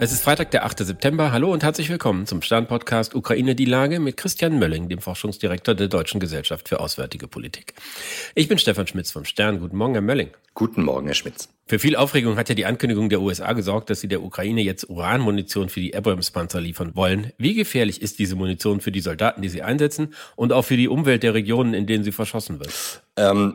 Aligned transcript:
Es 0.00 0.12
ist 0.12 0.22
Freitag, 0.22 0.52
der 0.52 0.64
8. 0.64 0.78
September. 0.78 1.32
Hallo 1.32 1.52
und 1.52 1.64
herzlich 1.64 1.90
willkommen 1.90 2.24
zum 2.24 2.40
Stern-Podcast 2.40 3.16
Ukraine 3.16 3.56
die 3.56 3.64
Lage 3.64 3.98
mit 3.98 4.16
Christian 4.16 4.56
Mölling, 4.60 4.88
dem 4.88 5.00
Forschungsdirektor 5.00 5.74
der 5.74 5.88
Deutschen 5.88 6.20
Gesellschaft 6.20 6.68
für 6.68 6.78
Auswärtige 6.78 7.26
Politik. 7.26 7.74
Ich 8.36 8.46
bin 8.46 8.58
Stefan 8.58 8.86
Schmitz 8.86 9.10
vom 9.10 9.24
Stern. 9.24 9.58
Guten 9.58 9.76
Morgen, 9.76 9.94
Herr 9.94 10.02
Mölling. 10.02 10.30
Guten 10.54 10.84
Morgen, 10.84 11.06
Herr 11.06 11.16
Schmitz. 11.16 11.48
Für 11.66 11.80
viel 11.80 11.96
Aufregung 11.96 12.36
hat 12.36 12.48
ja 12.48 12.54
die 12.54 12.64
Ankündigung 12.64 13.08
der 13.08 13.20
USA 13.20 13.52
gesorgt, 13.54 13.90
dass 13.90 14.00
sie 14.00 14.06
der 14.06 14.22
Ukraine 14.22 14.62
jetzt 14.62 14.88
Uranmunition 14.88 15.68
für 15.68 15.80
die 15.80 15.96
Abrams-Panzer 15.96 16.60
liefern 16.60 16.94
wollen. 16.94 17.32
Wie 17.36 17.54
gefährlich 17.54 18.00
ist 18.00 18.20
diese 18.20 18.36
Munition 18.36 18.80
für 18.80 18.92
die 18.92 19.00
Soldaten, 19.00 19.42
die 19.42 19.48
sie 19.48 19.62
einsetzen 19.62 20.14
und 20.36 20.52
auch 20.52 20.62
für 20.62 20.76
die 20.76 20.86
Umwelt 20.86 21.24
der 21.24 21.34
Regionen, 21.34 21.74
in 21.74 21.88
denen 21.88 22.04
sie 22.04 22.12
verschossen 22.12 22.60
wird? 22.60 23.02
Ähm 23.16 23.54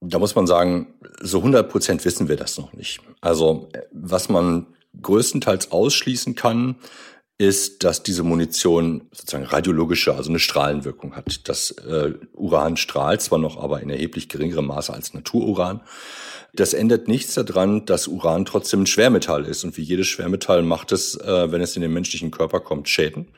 da 0.00 0.18
muss 0.18 0.34
man 0.34 0.46
sagen, 0.46 0.94
so 1.20 1.38
100 1.38 1.68
Prozent 1.68 2.04
wissen 2.04 2.28
wir 2.28 2.36
das 2.36 2.56
noch 2.56 2.72
nicht. 2.72 3.00
Also 3.20 3.68
was 3.92 4.28
man 4.28 4.66
größtenteils 5.00 5.70
ausschließen 5.70 6.34
kann, 6.34 6.76
ist, 7.38 7.84
dass 7.84 8.02
diese 8.02 8.24
Munition 8.24 9.08
sozusagen 9.12 9.44
radiologische, 9.44 10.14
also 10.14 10.28
eine 10.28 10.40
Strahlenwirkung 10.40 11.14
hat. 11.14 11.48
Das 11.48 11.70
äh, 11.70 12.14
Uran 12.32 12.76
strahlt 12.76 13.22
zwar 13.22 13.38
noch, 13.38 13.62
aber 13.62 13.80
in 13.80 13.90
erheblich 13.90 14.28
geringerem 14.28 14.66
Maße 14.66 14.92
als 14.92 15.14
Natururan. 15.14 15.80
Das 16.52 16.74
ändert 16.74 17.06
nichts 17.06 17.34
daran, 17.34 17.84
dass 17.86 18.08
Uran 18.08 18.44
trotzdem 18.44 18.82
ein 18.82 18.86
Schwermetall 18.86 19.44
ist. 19.44 19.62
Und 19.62 19.76
wie 19.76 19.82
jedes 19.82 20.08
Schwermetall 20.08 20.62
macht 20.62 20.90
es, 20.90 21.14
äh, 21.14 21.52
wenn 21.52 21.60
es 21.60 21.76
in 21.76 21.82
den 21.82 21.92
menschlichen 21.92 22.32
Körper 22.32 22.58
kommt, 22.58 22.88
Schäden 22.88 23.28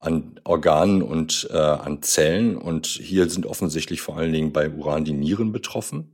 an 0.00 0.40
Organen 0.44 1.02
und 1.02 1.48
äh, 1.50 1.56
an 1.56 2.02
Zellen. 2.02 2.56
Und 2.56 2.86
hier 2.86 3.28
sind 3.28 3.46
offensichtlich 3.46 4.00
vor 4.00 4.16
allen 4.16 4.32
Dingen 4.32 4.52
bei 4.52 4.70
Uran 4.70 5.04
die 5.04 5.12
Nieren 5.12 5.52
betroffen. 5.52 6.12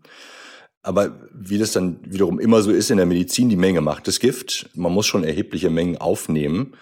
Aber 0.83 1.12
wie 1.33 1.59
das 1.59 1.73
dann 1.73 1.98
wiederum 2.05 2.41
immer 2.41 2.62
so 2.62 2.70
ist 2.70 2.91
in 2.91 2.97
der 2.97 3.06
Medizin, 3.06 3.50
die 3.50 3.56
Menge 3.56 3.81
macht 3.81 4.09
das 4.09 4.19
Gift. 4.19 4.70
Man 4.75 4.92
muss 4.92 5.06
schon 5.06 5.25
erhebliche 5.25 5.69
Mengen 5.69 5.98
aufnehmen, 5.98 6.73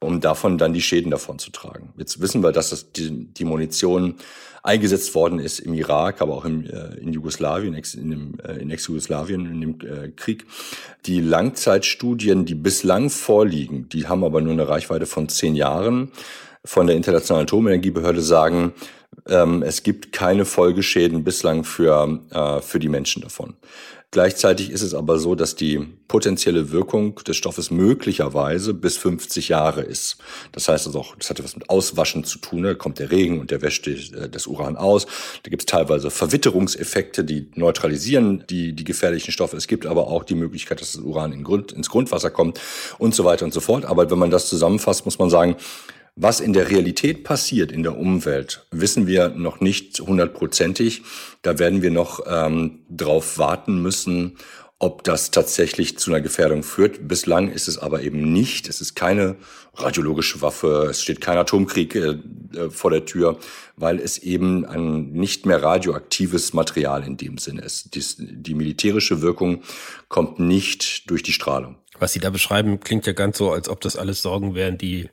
um 0.00 0.20
davon 0.20 0.58
dann 0.58 0.72
die 0.72 0.82
Schäden 0.82 1.10
davon 1.10 1.38
zu 1.38 1.50
tragen. 1.50 1.92
Jetzt 1.96 2.20
wissen 2.20 2.42
wir, 2.42 2.50
dass 2.50 2.70
das 2.70 2.92
die, 2.92 3.32
die 3.32 3.44
Munition 3.44 4.16
eingesetzt 4.64 5.14
worden 5.14 5.38
ist 5.38 5.60
im 5.60 5.74
Irak, 5.74 6.22
aber 6.22 6.34
auch 6.34 6.46
im, 6.46 6.64
äh, 6.64 6.94
in 6.96 7.12
Jugoslawien, 7.12 7.74
in, 7.74 8.10
dem, 8.10 8.34
äh, 8.42 8.54
in 8.54 8.70
Ex-Jugoslawien, 8.70 9.46
in 9.46 9.60
dem 9.60 9.78
äh, 9.82 10.08
Krieg. 10.08 10.46
Die 11.04 11.20
Langzeitstudien, 11.20 12.46
die 12.46 12.54
bislang 12.54 13.10
vorliegen, 13.10 13.88
die 13.90 14.08
haben 14.08 14.24
aber 14.24 14.40
nur 14.40 14.54
eine 14.54 14.66
Reichweite 14.66 15.04
von 15.04 15.28
zehn 15.28 15.54
Jahren 15.54 16.10
von 16.64 16.86
der 16.86 16.96
Internationalen 16.96 17.44
Atomenergiebehörde 17.44 18.22
sagen, 18.22 18.72
ähm, 19.28 19.62
es 19.62 19.82
gibt 19.82 20.12
keine 20.12 20.44
Folgeschäden 20.44 21.24
bislang 21.24 21.64
für, 21.64 22.20
äh, 22.30 22.60
für 22.60 22.78
die 22.78 22.88
Menschen 22.88 23.22
davon. 23.22 23.54
Gleichzeitig 24.14 24.70
ist 24.70 24.82
es 24.82 24.94
aber 24.94 25.18
so, 25.18 25.34
dass 25.34 25.56
die 25.56 25.88
potenzielle 26.06 26.70
Wirkung 26.70 27.16
des 27.26 27.36
Stoffes 27.36 27.72
möglicherweise 27.72 28.72
bis 28.72 28.96
50 28.96 29.48
Jahre 29.48 29.80
ist. 29.80 30.18
Das 30.52 30.68
heißt 30.68 30.86
also 30.86 31.00
auch, 31.00 31.16
das 31.16 31.30
hat 31.30 31.42
was 31.42 31.56
mit 31.56 31.68
Auswaschen 31.68 32.22
zu 32.22 32.38
tun. 32.38 32.62
Da 32.62 32.74
kommt 32.74 33.00
der 33.00 33.10
Regen 33.10 33.40
und 33.40 33.50
der 33.50 33.60
wäscht 33.60 33.88
äh, 33.88 34.28
das 34.30 34.46
Uran 34.46 34.76
aus. 34.76 35.06
Da 35.42 35.50
gibt 35.50 35.62
es 35.62 35.66
teilweise 35.66 36.12
Verwitterungseffekte, 36.12 37.24
die 37.24 37.50
neutralisieren 37.56 38.44
die, 38.48 38.72
die 38.72 38.84
gefährlichen 38.84 39.32
Stoffe. 39.32 39.56
Es 39.56 39.66
gibt 39.66 39.84
aber 39.84 40.06
auch 40.06 40.22
die 40.22 40.36
Möglichkeit, 40.36 40.80
dass 40.80 40.92
das 40.92 41.02
Uran 41.02 41.32
in 41.32 41.42
Grund, 41.42 41.72
ins 41.72 41.90
Grundwasser 41.90 42.30
kommt 42.30 42.60
und 42.98 43.16
so 43.16 43.24
weiter 43.24 43.44
und 43.44 43.52
so 43.52 43.58
fort. 43.58 43.84
Aber 43.84 44.08
wenn 44.08 44.18
man 44.20 44.30
das 44.30 44.48
zusammenfasst, 44.48 45.06
muss 45.06 45.18
man 45.18 45.28
sagen, 45.28 45.56
was 46.16 46.40
in 46.40 46.52
der 46.52 46.70
Realität 46.70 47.24
passiert 47.24 47.72
in 47.72 47.82
der 47.82 47.98
Umwelt, 47.98 48.66
wissen 48.70 49.06
wir 49.06 49.30
noch 49.30 49.60
nicht 49.60 49.98
hundertprozentig. 50.00 51.02
Da 51.42 51.58
werden 51.58 51.82
wir 51.82 51.90
noch 51.90 52.20
ähm, 52.26 52.84
drauf 52.88 53.38
warten 53.38 53.82
müssen, 53.82 54.36
ob 54.78 55.02
das 55.02 55.30
tatsächlich 55.30 55.98
zu 55.98 56.10
einer 56.10 56.20
Gefährdung 56.20 56.62
führt. 56.62 57.08
Bislang 57.08 57.50
ist 57.50 57.68
es 57.68 57.78
aber 57.78 58.02
eben 58.02 58.32
nicht. 58.32 58.68
Es 58.68 58.80
ist 58.80 58.94
keine 58.94 59.36
radiologische 59.74 60.42
Waffe, 60.42 60.88
es 60.90 61.02
steht 61.02 61.20
kein 61.20 61.38
Atomkrieg 61.38 61.94
äh, 61.94 62.18
äh, 62.54 62.70
vor 62.70 62.90
der 62.90 63.04
Tür, 63.04 63.38
weil 63.76 63.98
es 63.98 64.18
eben 64.18 64.64
ein 64.66 65.10
nicht 65.12 65.46
mehr 65.46 65.62
radioaktives 65.62 66.52
Material 66.52 67.04
in 67.04 67.16
dem 67.16 67.38
Sinne 67.38 67.62
ist. 67.62 67.94
Dies, 67.94 68.16
die 68.18 68.54
militärische 68.54 69.20
Wirkung 69.22 69.62
kommt 70.08 70.38
nicht 70.38 71.10
durch 71.10 71.22
die 71.22 71.32
Strahlung. 71.32 71.76
Was 71.98 72.12
Sie 72.12 72.20
da 72.20 72.30
beschreiben, 72.30 72.80
klingt 72.80 73.06
ja 73.06 73.12
ganz 73.12 73.38
so, 73.38 73.52
als 73.52 73.68
ob 73.68 73.80
das 73.80 73.96
alles 73.96 74.22
Sorgen 74.22 74.54
wären, 74.54 74.78
die 74.78 75.08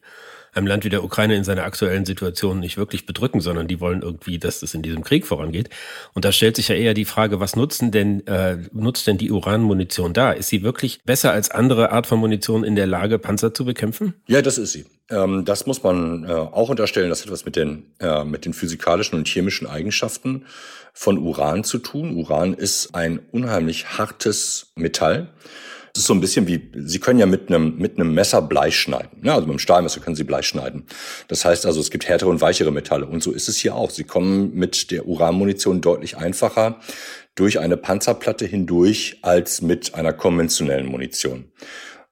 einem 0.53 0.67
Land 0.67 0.84
wie 0.84 0.89
der 0.89 1.03
Ukraine 1.03 1.35
in 1.35 1.44
seiner 1.44 1.63
aktuellen 1.63 2.06
Situation 2.06 2.59
nicht 2.59 2.78
wirklich 2.78 3.06
bedrücken, 3.06 3.41
sondern 3.41 3.67
die 3.67 3.79
wollen 3.79 4.01
irgendwie, 4.01 4.38
dass 4.38 4.59
das 4.59 4.73
in 4.73 4.81
diesem 4.81 5.03
Krieg 5.03 5.25
vorangeht. 5.25 5.69
Und 6.13 6.25
da 6.25 6.31
stellt 6.31 6.56
sich 6.56 6.67
ja 6.67 6.75
eher 6.75 6.94
die 6.94 7.06
Frage, 7.06 7.39
was 7.39 7.56
nutzen 7.56 7.91
denn, 7.91 8.25
äh, 8.28 8.57
nutzt 8.73 9.07
denn 9.07 9.17
die 9.17 9.31
Uranmunition 9.31 10.13
da? 10.13 10.31
Ist 10.31 10.50
sie 10.50 10.63
wirklich 10.63 11.01
besser 11.03 11.31
als 11.31 11.51
andere 11.51 11.91
Art 11.91 12.07
von 12.07 12.19
Munition 12.19 12.63
in 12.63 12.75
der 12.75 12.88
Lage, 12.88 13.19
Panzer 13.19 13.53
zu 13.53 13.66
bekämpfen? 13.66 14.13
Ja, 14.28 14.41
das 14.41 14.57
ist 14.57 14.73
sie. 14.73 14.85
Ähm, 15.09 15.45
das 15.45 15.66
muss 15.66 15.84
man 15.84 16.25
äh, 16.25 16.31
auch 16.31 16.69
unterstellen. 16.69 17.09
Das 17.09 17.23
hat 17.23 17.31
was 17.31 17.45
mit 17.45 17.56
den, 17.56 17.91
äh, 18.00 18.23
mit 18.23 18.45
den 18.45 18.53
physikalischen 18.53 19.17
und 19.17 19.28
chemischen 19.28 19.67
Eigenschaften 19.67 20.45
von 20.94 21.17
Uran 21.17 21.63
zu 21.63 21.78
tun. 21.78 22.16
Uran 22.16 22.53
ist 22.53 22.94
ein 22.94 23.19
unheimlich 23.31 23.97
hartes 23.97 24.72
Metall. 24.75 25.29
Das 25.94 26.03
ist 26.03 26.07
so 26.07 26.13
ein 26.13 26.22
bisschen 26.22 26.47
wie, 26.47 26.72
Sie 26.85 27.00
können 27.00 27.19
ja 27.19 27.25
mit 27.25 27.50
einem, 27.50 27.78
mit 27.78 27.97
einem 27.97 28.13
Messer 28.13 28.41
Blei 28.41 28.72
schneiden. 28.72 29.22
Ja, 29.24 29.34
also 29.34 29.46
mit 29.46 29.52
einem 29.52 29.59
Stahlmesser 29.59 30.00
können 30.00 30.16
Sie 30.16 30.24
Blei 30.24 30.41
schneiden. 30.41 30.85
Das 31.28 31.44
heißt 31.44 31.66
also, 31.66 31.79
es 31.79 31.91
gibt 31.91 32.07
härtere 32.07 32.29
und 32.29 32.41
weichere 32.41 32.72
Metalle. 32.72 33.06
Und 33.06 33.22
so 33.22 33.31
ist 33.31 33.50
es 33.50 33.57
hier 33.57 33.75
auch. 33.75 33.90
Sie 33.90 34.06
kommen 34.06 34.53
mit 34.53 34.91
der 34.91 35.07
Uranmunition 35.07 35.81
deutlich 35.81 36.18
einfacher 36.18 36.79
durch 37.35 37.59
eine 37.59 37.78
Panzerplatte 37.78 38.46
hindurch 38.46 39.19
als 39.22 39.62
mit 39.62 39.96
einer 39.96 40.13
konventionellen 40.13 40.85
Munition. 40.85 41.52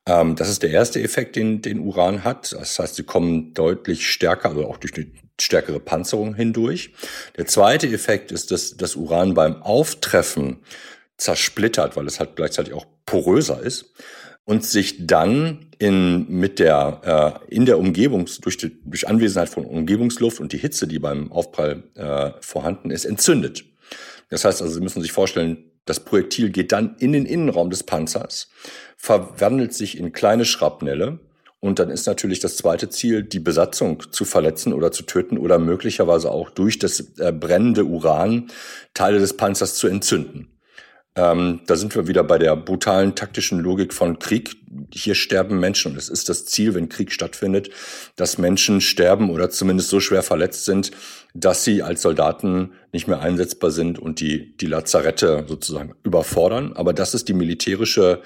Ähm, 0.05 0.35
das 0.35 0.49
ist 0.49 0.63
der 0.63 0.71
erste 0.71 1.01
Effekt, 1.01 1.35
den, 1.35 1.61
den 1.61 1.79
Uran 1.79 2.23
hat. 2.23 2.53
Das 2.53 2.79
heißt, 2.79 2.95
sie 2.95 3.03
kommen 3.03 3.53
deutlich 3.53 4.09
stärker, 4.09 4.49
also 4.49 4.67
auch 4.67 4.77
durch 4.77 4.95
eine 4.95 5.07
stärkere 5.39 5.79
Panzerung 5.79 6.35
hindurch. 6.35 6.93
Der 7.37 7.45
zweite 7.45 7.87
Effekt 7.87 8.31
ist, 8.31 8.51
dass 8.51 8.75
das 8.75 8.95
Uran 8.95 9.33
beim 9.33 9.61
Auftreffen 9.61 10.57
zersplittert, 11.19 11.95
weil 11.95 12.07
es 12.07 12.19
halt 12.19 12.35
gleichzeitig 12.35 12.73
auch 12.73 12.87
poröser 13.05 13.61
ist 13.61 13.93
und 14.45 14.65
sich 14.65 15.05
dann 15.05 15.67
in, 15.77 16.27
mit 16.27 16.57
der, 16.57 17.39
äh, 17.49 17.53
in 17.53 17.65
der 17.65 17.77
Umgebung, 17.77 18.27
durch, 18.41 18.57
die, 18.57 18.81
durch 18.83 19.07
Anwesenheit 19.07 19.49
von 19.49 19.65
Umgebungsluft 19.65 20.39
und 20.39 20.53
die 20.53 20.57
Hitze, 20.57 20.87
die 20.87 20.97
beim 20.97 21.31
Aufprall 21.31 21.83
äh, 21.95 22.31
vorhanden 22.41 22.89
ist, 22.89 23.05
entzündet. 23.05 23.65
Das 24.29 24.45
heißt 24.45 24.61
also, 24.61 24.73
Sie 24.73 24.81
müssen 24.81 25.01
sich 25.01 25.11
vorstellen, 25.11 25.65
das 25.85 25.99
Projektil 25.99 26.49
geht 26.49 26.71
dann 26.71 26.95
in 26.99 27.13
den 27.13 27.25
Innenraum 27.25 27.69
des 27.69 27.83
Panzers, 27.83 28.49
verwandelt 28.97 29.73
sich 29.73 29.97
in 29.97 30.13
kleine 30.13 30.45
Schrapnelle 30.45 31.19
und 31.59 31.79
dann 31.79 31.89
ist 31.89 32.07
natürlich 32.07 32.39
das 32.39 32.57
zweite 32.57 32.89
Ziel, 32.89 33.23
die 33.23 33.39
Besatzung 33.39 34.03
zu 34.11 34.23
verletzen 34.23 34.73
oder 34.73 34.91
zu 34.91 35.03
töten 35.03 35.37
oder 35.37 35.59
möglicherweise 35.59 36.31
auch 36.31 36.49
durch 36.49 36.79
das 36.79 37.17
äh, 37.17 37.31
brennende 37.31 37.85
Uran 37.85 38.49
Teile 38.93 39.19
des 39.19 39.35
Panzers 39.35 39.75
zu 39.75 39.87
entzünden. 39.87 40.58
Ähm, 41.15 41.61
da 41.65 41.75
sind 41.75 41.95
wir 41.95 42.07
wieder 42.07 42.23
bei 42.23 42.37
der 42.37 42.55
brutalen 42.55 43.15
taktischen 43.15 43.59
Logik 43.59 43.93
von 43.93 44.19
Krieg. 44.19 44.55
Hier 44.93 45.15
sterben 45.15 45.59
Menschen 45.59 45.91
und 45.91 45.97
es 45.97 46.07
ist 46.07 46.29
das 46.29 46.45
Ziel, 46.45 46.75
wenn 46.75 46.87
Krieg 46.87 47.11
stattfindet, 47.11 47.71
dass 48.15 48.37
Menschen 48.37 48.79
sterben 48.79 49.29
oder 49.29 49.49
zumindest 49.49 49.89
so 49.89 49.99
schwer 49.99 50.21
verletzt 50.21 50.65
sind, 50.65 50.91
dass 51.33 51.63
sie 51.63 51.81
als 51.81 52.03
Soldaten 52.03 52.73
nicht 52.93 53.07
mehr 53.07 53.19
einsetzbar 53.19 53.71
sind 53.71 53.97
und 53.97 54.19
die, 54.19 54.55
die 54.57 54.67
Lazarette 54.67 55.45
sozusagen 55.47 55.95
überfordern. 56.03 56.73
Aber 56.73 56.93
das 56.93 57.13
ist 57.13 57.27
die 57.27 57.33
militärische, 57.33 58.21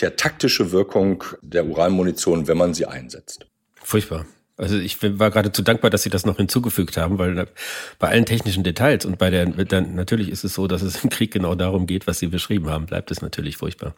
der 0.00 0.16
taktische 0.16 0.72
Wirkung 0.72 1.24
der 1.42 1.66
Uranmunition, 1.66 2.46
wenn 2.48 2.58
man 2.58 2.74
sie 2.74 2.86
einsetzt. 2.86 3.46
Furchtbar. 3.82 4.26
Also 4.58 4.78
ich 4.78 5.02
war 5.02 5.30
geradezu 5.30 5.60
dankbar, 5.60 5.90
dass 5.90 6.02
Sie 6.02 6.08
das 6.08 6.24
noch 6.24 6.38
hinzugefügt 6.38 6.96
haben, 6.96 7.18
weil 7.18 7.46
bei 7.98 8.08
allen 8.08 8.24
technischen 8.24 8.64
Details 8.64 9.04
und 9.04 9.18
bei 9.18 9.28
der, 9.28 9.44
dann, 9.44 9.94
natürlich 9.94 10.30
ist 10.30 10.44
es 10.44 10.54
so, 10.54 10.66
dass 10.66 10.80
es 10.80 11.04
im 11.04 11.10
Krieg 11.10 11.30
genau 11.30 11.54
darum 11.54 11.86
geht, 11.86 12.06
was 12.06 12.20
Sie 12.20 12.28
beschrieben 12.28 12.70
haben, 12.70 12.86
bleibt 12.86 13.10
es 13.10 13.20
natürlich 13.20 13.58
furchtbar. 13.58 13.94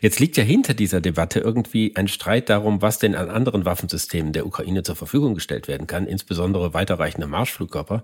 Jetzt 0.00 0.18
liegt 0.18 0.36
ja 0.36 0.42
hinter 0.42 0.74
dieser 0.74 1.00
Debatte 1.00 1.38
irgendwie 1.38 1.94
ein 1.94 2.08
Streit 2.08 2.48
darum, 2.48 2.82
was 2.82 2.98
denn 2.98 3.14
an 3.14 3.30
anderen 3.30 3.64
Waffensystemen 3.64 4.32
der 4.32 4.46
Ukraine 4.46 4.82
zur 4.82 4.96
Verfügung 4.96 5.36
gestellt 5.36 5.68
werden 5.68 5.86
kann, 5.86 6.08
insbesondere 6.08 6.74
weiterreichende 6.74 7.28
Marschflugkörper. 7.28 8.02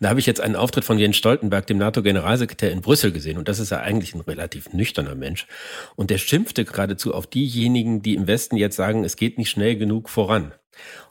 Da 0.00 0.08
habe 0.08 0.18
ich 0.18 0.26
jetzt 0.26 0.40
einen 0.40 0.56
Auftritt 0.56 0.84
von 0.84 0.98
Jens 0.98 1.16
Stoltenberg, 1.16 1.68
dem 1.68 1.78
NATO-Generalsekretär 1.78 2.72
in 2.72 2.80
Brüssel 2.80 3.12
gesehen 3.12 3.38
und 3.38 3.46
das 3.46 3.60
ist 3.60 3.70
ja 3.70 3.78
eigentlich 3.78 4.14
ein 4.14 4.20
relativ 4.22 4.72
nüchterner 4.72 5.14
Mensch 5.14 5.46
und 5.94 6.10
der 6.10 6.18
schimpfte 6.18 6.64
geradezu 6.64 7.14
auf 7.14 7.28
diejenigen, 7.28 8.02
die 8.02 8.16
im 8.16 8.26
Westen 8.26 8.56
jetzt 8.56 8.74
sagen, 8.74 9.04
es 9.04 9.14
geht 9.14 9.38
nicht 9.38 9.50
schnell 9.50 9.76
genug 9.76 10.08
voran. 10.08 10.52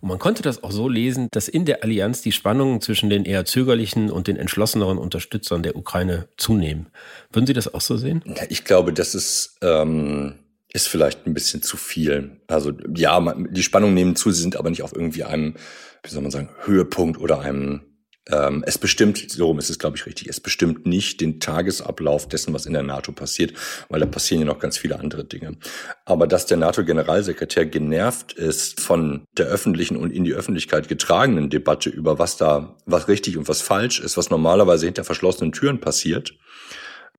Und 0.01 0.09
man 0.09 0.19
konnte 0.19 0.41
das 0.41 0.63
auch 0.63 0.71
so 0.71 0.89
lesen, 0.89 1.27
dass 1.31 1.47
in 1.47 1.65
der 1.65 1.83
Allianz 1.83 2.21
die 2.21 2.31
Spannungen 2.31 2.81
zwischen 2.81 3.09
den 3.09 3.25
eher 3.25 3.45
zögerlichen 3.45 4.09
und 4.09 4.27
den 4.27 4.37
entschlosseneren 4.37 4.97
Unterstützern 4.97 5.63
der 5.63 5.75
Ukraine 5.75 6.27
zunehmen. 6.37 6.87
Würden 7.31 7.47
Sie 7.47 7.53
das 7.53 7.73
auch 7.73 7.81
so 7.81 7.97
sehen? 7.97 8.23
Ich 8.49 8.63
glaube, 8.63 8.93
das 8.93 9.15
ist, 9.15 9.57
ähm, 9.61 10.35
ist 10.73 10.87
vielleicht 10.87 11.27
ein 11.27 11.33
bisschen 11.33 11.61
zu 11.61 11.77
viel. 11.77 12.41
Also 12.47 12.71
ja, 12.95 13.33
die 13.49 13.63
Spannungen 13.63 13.93
nehmen 13.93 14.15
zu, 14.15 14.31
sie 14.31 14.41
sind 14.41 14.55
aber 14.55 14.69
nicht 14.69 14.83
auf 14.83 14.95
irgendwie 14.95 15.23
einem, 15.23 15.55
wie 16.03 16.09
soll 16.09 16.21
man 16.21 16.31
sagen, 16.31 16.49
Höhepunkt 16.63 17.19
oder 17.19 17.41
einem 17.41 17.81
Ähm, 18.29 18.63
es 18.67 18.77
bestimmt, 18.77 19.31
so 19.31 19.57
ist 19.57 19.69
es, 19.71 19.79
glaube 19.79 19.97
ich, 19.97 20.05
richtig, 20.05 20.27
es 20.27 20.39
bestimmt 20.39 20.85
nicht 20.85 21.21
den 21.21 21.39
Tagesablauf 21.39 22.27
dessen, 22.27 22.53
was 22.53 22.67
in 22.67 22.73
der 22.73 22.83
NATO 22.83 23.11
passiert, 23.11 23.53
weil 23.89 23.99
da 23.99 24.05
passieren 24.05 24.41
ja 24.41 24.47
noch 24.47 24.59
ganz 24.59 24.77
viele 24.77 24.99
andere 24.99 25.25
Dinge. 25.25 25.57
Aber 26.05 26.27
dass 26.27 26.45
der 26.45 26.57
NATO-Generalsekretär 26.57 27.65
genervt 27.65 28.33
ist 28.33 28.79
von 28.79 29.25
der 29.37 29.47
öffentlichen 29.47 29.97
und 29.97 30.11
in 30.11 30.23
die 30.23 30.33
Öffentlichkeit 30.33 30.87
getragenen 30.87 31.49
Debatte 31.49 31.89
über 31.89 32.19
was 32.19 32.37
da, 32.37 32.77
was 32.85 33.07
richtig 33.07 33.37
und 33.37 33.47
was 33.47 33.61
falsch 33.61 33.99
ist, 33.99 34.17
was 34.17 34.29
normalerweise 34.29 34.85
hinter 34.85 35.03
verschlossenen 35.03 35.51
Türen 35.51 35.79
passiert, 35.79 36.33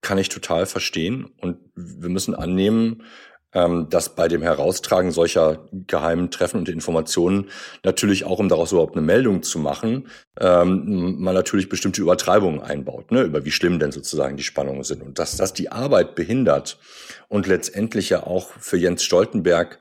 kann 0.02 0.18
ich 0.18 0.28
total 0.28 0.66
verstehen. 0.66 1.32
Und 1.40 1.58
wir 1.74 2.10
müssen 2.10 2.34
annehmen, 2.34 3.02
ähm, 3.54 3.88
dass 3.90 4.14
bei 4.14 4.28
dem 4.28 4.42
Heraustragen 4.42 5.10
solcher 5.10 5.68
geheimen 5.86 6.30
Treffen 6.30 6.58
und 6.58 6.68
Informationen 6.68 7.48
natürlich 7.84 8.24
auch, 8.24 8.38
um 8.38 8.48
daraus 8.48 8.72
überhaupt 8.72 8.96
eine 8.96 9.04
Meldung 9.04 9.42
zu 9.42 9.58
machen, 9.58 10.08
ähm, 10.40 11.16
man 11.18 11.34
natürlich 11.34 11.68
bestimmte 11.68 12.00
Übertreibungen 12.00 12.62
einbaut, 12.62 13.10
ne, 13.10 13.22
über 13.22 13.44
wie 13.44 13.50
schlimm 13.50 13.78
denn 13.78 13.92
sozusagen 13.92 14.36
die 14.36 14.42
Spannungen 14.42 14.84
sind. 14.84 15.02
Und 15.02 15.18
dass 15.18 15.36
das 15.36 15.52
die 15.52 15.70
Arbeit 15.70 16.14
behindert 16.14 16.78
und 17.28 17.46
letztendlich 17.46 18.10
ja 18.10 18.26
auch 18.26 18.50
für 18.58 18.76
Jens 18.76 19.02
Stoltenberg, 19.02 19.78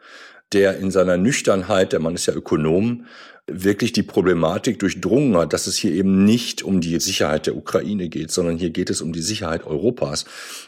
der 0.54 0.78
in 0.78 0.92
seiner 0.92 1.18
Nüchternheit, 1.18 1.94
der 1.94 2.00
Mann 2.00 2.16
ist 2.16 2.26
ja 2.26 2.34
Ökonom, 2.34 3.06
wirklich 3.48 3.92
die 3.92 4.04
Problematik 4.04 4.80
durchdrungen 4.80 5.36
hat, 5.38 5.54
dass 5.54 5.68
es 5.68 5.78
hier 5.78 5.92
eben 5.92 6.26
nicht 6.26 6.64
um 6.64 6.80
die 6.80 7.00
Sicherheit 7.00 7.48
der 7.48 7.58
Ukraine 7.58 8.08
geht, 8.10 8.32
sondern 8.32 8.58
hier 8.58 8.70
geht 8.70 8.90
es 8.90 9.02
um 9.02 9.14
die 9.14 9.22
Sicherheit 9.22 9.66
Europas. 9.66 10.26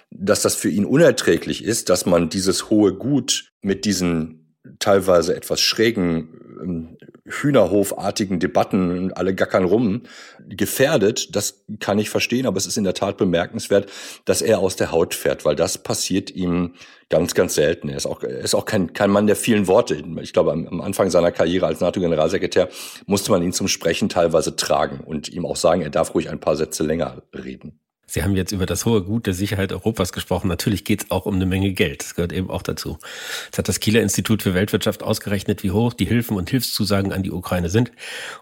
Dass 0.10 0.42
das 0.42 0.56
für 0.56 0.70
ihn 0.70 0.86
unerträglich 0.86 1.64
ist, 1.64 1.90
dass 1.90 2.06
man 2.06 2.30
dieses 2.30 2.70
hohe 2.70 2.94
Gut 2.94 3.52
mit 3.62 3.86
diesen 3.86 4.43
teilweise 4.80 5.36
etwas 5.36 5.62
schrägen 5.62 6.60
ähm, 6.62 6.98
Hühnerhofartigen 7.26 8.40
Debatten, 8.40 9.14
alle 9.14 9.34
gackern 9.34 9.64
rum, 9.64 10.04
gefährdet, 10.48 11.36
das 11.36 11.64
kann 11.80 11.98
ich 11.98 12.10
verstehen, 12.10 12.46
aber 12.46 12.58
es 12.58 12.66
ist 12.66 12.78
in 12.78 12.84
der 12.84 12.94
Tat 12.94 13.18
bemerkenswert, 13.18 13.90
dass 14.26 14.42
er 14.42 14.60
aus 14.60 14.76
der 14.76 14.92
Haut 14.92 15.14
fährt, 15.14 15.46
weil 15.46 15.56
das 15.56 15.78
passiert 15.78 16.32
ihm 16.32 16.74
ganz, 17.10 17.34
ganz 17.34 17.56
selten. 17.56 17.90
Er 17.90 17.98
ist 17.98 18.06
auch, 18.06 18.24
er 18.24 18.40
ist 18.40 18.56
auch 18.56 18.66
kein, 18.66 18.92
kein 18.92 19.10
Mann 19.10 19.28
der 19.28 19.38
vielen 19.38 19.68
Worte. 19.68 20.04
Ich 20.22 20.34
glaube, 20.34 20.52
am, 20.52 20.82
Anfang 20.82 21.10
seiner 21.10 21.32
Karriere 21.32 21.66
als 21.66 21.80
NATO-Generalsekretär 21.80 22.70
musste 23.06 23.32
man 23.32 23.42
ihn 23.42 23.54
zum 23.54 23.70
Sprechen 23.70 24.10
teilweise 24.10 24.56
tragen 24.56 25.00
und 25.00 25.30
ihm 25.30 25.46
auch 25.46 25.56
sagen, 25.56 25.82
er 25.82 25.92
darf 25.92 26.14
ruhig 26.16 26.30
ein 26.30 26.40
paar 26.40 26.58
Sätze 26.58 26.84
länger 26.84 27.24
reden. 27.34 27.80
Sie 28.14 28.22
haben 28.22 28.36
jetzt 28.36 28.52
über 28.52 28.68
das 28.68 28.86
hohe 28.86 29.02
Gut 29.02 29.26
der 29.26 29.34
Sicherheit 29.34 29.74
Europas 29.74 30.14
gesprochen. 30.14 30.48
Natürlich 30.48 30.86
geht 30.86 31.06
es 31.06 31.10
auch 31.10 31.26
um 31.26 31.34
eine 31.34 31.48
Menge 31.48 31.74
Geld. 31.74 32.04
Das 32.04 32.14
gehört 32.14 32.32
eben 32.32 32.52
auch 32.52 32.62
dazu. 32.62 33.00
Jetzt 33.46 33.58
hat 33.58 33.68
das 33.68 33.80
Kieler 33.80 34.04
Institut 34.04 34.44
für 34.44 34.54
Weltwirtschaft 34.54 35.02
ausgerechnet, 35.02 35.64
wie 35.64 35.72
hoch 35.72 35.94
die 35.94 36.06
Hilfen 36.06 36.38
und 36.38 36.48
Hilfszusagen 36.48 37.12
an 37.12 37.24
die 37.24 37.32
Ukraine 37.32 37.72
sind 37.72 37.92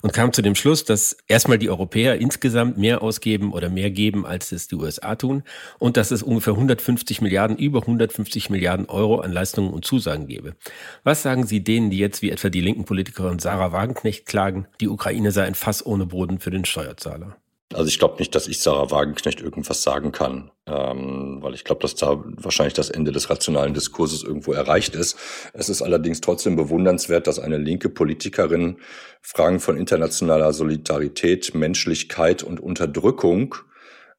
und 0.01 0.11
kam 0.11 0.33
zu 0.33 0.41
dem 0.41 0.55
Schluss, 0.55 0.83
dass 0.83 1.15
erstmal 1.29 1.57
die 1.57 1.69
Europäer 1.69 2.15
insgesamt 2.17 2.77
mehr 2.79 3.01
ausgeben 3.01 3.53
oder 3.53 3.69
mehr 3.69 3.91
geben, 3.91 4.25
als 4.25 4.51
es 4.51 4.67
die 4.67 4.75
USA 4.75 5.15
tun 5.15 5.43
und 5.79 5.95
dass 5.95 6.11
es 6.11 6.21
ungefähr 6.21 6.51
150 6.51 7.21
Milliarden, 7.21 7.55
über 7.55 7.79
150 7.79 8.49
Milliarden 8.49 8.87
Euro 8.87 9.21
an 9.21 9.31
Leistungen 9.31 9.71
und 9.71 9.85
Zusagen 9.85 10.27
gebe. 10.27 10.57
Was 11.05 11.21
sagen 11.21 11.47
Sie 11.47 11.63
denen, 11.63 11.91
die 11.91 11.97
jetzt 11.97 12.21
wie 12.21 12.31
etwa 12.31 12.49
die 12.49 12.59
linken 12.59 12.83
Politikerin 12.83 13.39
Sarah 13.39 13.71
Wagenknecht 13.71 14.25
klagen, 14.25 14.67
die 14.81 14.89
Ukraine 14.89 15.31
sei 15.31 15.45
ein 15.45 15.55
Fass 15.55 15.85
ohne 15.85 16.07
Boden 16.07 16.39
für 16.39 16.51
den 16.51 16.65
Steuerzahler? 16.65 17.37
Also 17.73 17.87
ich 17.87 17.99
glaube 17.99 18.17
nicht, 18.19 18.35
dass 18.35 18.47
ich 18.47 18.59
Sarah 18.59 18.91
Wagenknecht 18.91 19.41
irgendwas 19.41 19.83
sagen 19.83 20.11
kann, 20.11 20.51
ähm, 20.65 21.37
weil 21.41 21.53
ich 21.53 21.63
glaube, 21.63 21.81
dass 21.81 21.95
da 21.95 22.23
wahrscheinlich 22.25 22.73
das 22.73 22.89
Ende 22.89 23.11
des 23.11 23.29
rationalen 23.29 23.73
Diskurses 23.73 24.23
irgendwo 24.23 24.53
erreicht 24.53 24.95
ist. 24.95 25.17
Es 25.53 25.69
ist 25.69 25.81
allerdings 25.81 26.21
trotzdem 26.21 26.55
bewundernswert, 26.55 27.27
dass 27.27 27.39
eine 27.39 27.57
linke 27.57 27.89
Politikerin 27.89 28.77
Fragen 29.21 29.59
von 29.59 29.77
internationaler 29.77 30.53
Solidarität, 30.53 31.53
Menschlichkeit 31.53 32.43
und 32.43 32.59
Unterdrückung 32.59 33.55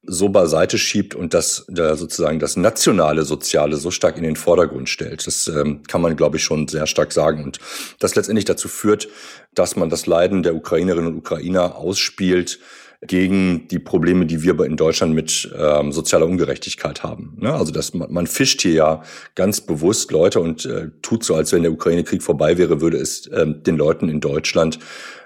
so 0.05 0.31
beiseite 0.31 0.79
schiebt 0.79 1.15
und 1.15 1.33
das 1.33 1.65
da 1.69 1.95
sozusagen 1.95 2.41
das 2.41 2.57
nationale 2.57 3.23
Soziale 3.23 3.77
so 3.77 3.93
stark 3.93 4.17
in 4.17 4.25
den 4.25 4.35
Vordergrund 4.35 4.89
stellt. 4.89 5.25
Das 5.27 5.47
ähm, 5.47 5.85
kann 5.85 6.01
man, 6.01 6.17
glaube 6.17 6.39
ich, 6.39 6.43
schon 6.43 6.67
sehr 6.67 6.89
stark 6.89 7.13
sagen. 7.13 7.45
Und 7.45 7.61
das 8.01 8.17
letztendlich 8.17 8.45
dazu 8.45 8.69
führt, 8.69 9.09
dass 9.55 9.77
man 9.77 9.91
das 9.91 10.07
Leiden 10.07 10.43
der 10.43 10.57
Ukrainerinnen 10.57 11.13
und 11.13 11.19
Ukrainer 11.19 11.77
ausspielt, 11.77 12.59
gegen 13.05 13.67
die 13.69 13.81
Probleme, 13.81 14.27
die 14.27 14.43
wir 14.43 14.59
in 14.65 14.77
Deutschland 14.77 15.15
mit 15.15 15.53
ähm, 15.59 15.91
sozialer 15.91 16.27
Ungerechtigkeit 16.27 17.03
haben. 17.03 17.37
Ne? 17.41 17.53
Also 17.53 17.73
dass 17.73 17.95
man, 17.95 18.13
man 18.13 18.27
fischt 18.29 18.63
hier 18.63 18.73
ja 18.73 19.03
ganz 19.35 19.61
bewusst 19.61 20.13
Leute 20.13 20.41
und 20.41 20.65
äh, 20.67 20.91
tut 21.03 21.25
so, 21.25 21.35
als 21.35 21.53
wenn 21.53 21.63
der 21.63 21.73
Ukraine-Krieg 21.73 22.23
vorbei 22.23 22.59
wäre, 22.59 22.81
würde 22.81 22.99
es 22.99 23.29
ähm, 23.35 23.63
den 23.65 23.77
Leuten 23.77 24.09
in 24.09 24.21
Deutschland 24.21 24.79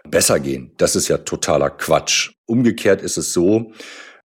besser 0.09 0.41
gehen. 0.41 0.73
Das 0.79 0.97
ist 0.97 1.09
ja 1.09 1.19
totaler 1.19 1.69
Quatsch. 1.69 2.33
Umgekehrt 2.47 3.03
ist 3.03 3.19
es 3.19 3.35
so, 3.35 3.73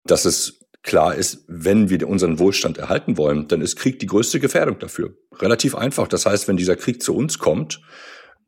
dass 0.06 0.26
es 0.26 0.60
klar 0.84 1.16
ist, 1.16 1.44
wenn 1.48 1.90
wir 1.90 2.08
unseren 2.08 2.38
Wohlstand 2.38 2.78
erhalten 2.78 3.18
wollen, 3.18 3.48
dann 3.48 3.62
ist 3.62 3.76
Krieg 3.78 4.00
die 4.00 4.08
größte 4.08 4.40
Gefährdung 4.40 4.78
dafür. 4.78 5.16
Relativ 5.40 5.76
einfach. 5.76 6.08
Das 6.08 6.26
heißt, 6.26 6.48
wenn 6.48 6.58
dieser 6.58 6.76
Krieg 6.76 7.02
zu 7.02 7.16
uns 7.16 7.40
kommt, 7.40 7.82